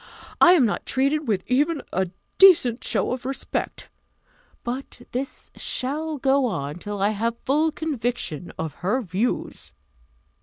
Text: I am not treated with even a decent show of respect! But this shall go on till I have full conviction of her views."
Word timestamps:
I 0.41 0.53
am 0.53 0.65
not 0.65 0.87
treated 0.87 1.27
with 1.27 1.43
even 1.45 1.79
a 1.93 2.09
decent 2.39 2.83
show 2.83 3.11
of 3.11 3.23
respect! 3.23 3.87
But 4.63 5.03
this 5.11 5.51
shall 5.55 6.17
go 6.17 6.47
on 6.47 6.79
till 6.79 6.99
I 6.99 7.09
have 7.09 7.37
full 7.37 7.71
conviction 7.71 8.51
of 8.57 8.73
her 8.81 9.03
views." 9.03 9.73